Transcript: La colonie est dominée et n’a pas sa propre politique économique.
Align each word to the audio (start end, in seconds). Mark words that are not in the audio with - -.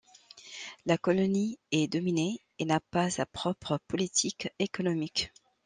La 0.87 0.97
colonie 0.97 1.59
est 1.71 1.87
dominée 1.87 2.39
et 2.57 2.65
n’a 2.65 2.79
pas 2.79 3.11
sa 3.11 3.27
propre 3.27 3.77
politique 3.87 4.49
économique. 4.57 5.31